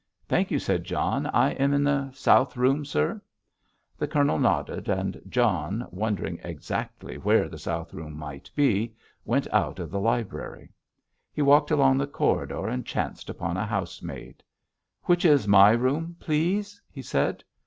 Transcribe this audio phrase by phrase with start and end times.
[0.27, 1.27] "Thank you," said John.
[1.27, 3.21] "I am in the south room, sir?"
[3.99, 8.95] The Colonel nodded, and John, wondering exactly where the south room might be,
[9.25, 10.71] went out of the library.
[11.31, 14.41] He walked along the corridor, and chanced upon a house maid.
[15.03, 17.43] "Which is my room, please?" he said.